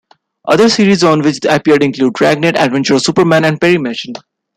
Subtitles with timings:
[0.47, 4.13] Other series on which he appeared include: "Dragnet", "Adventures of Superman", and "Perry Mason".